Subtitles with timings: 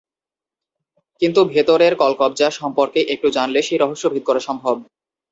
[1.21, 4.75] কিন্তু ভেতরের কলকবজা সম্পর্কে একটু জানলে সেই রহস্য ভেদ করা সম্ভব।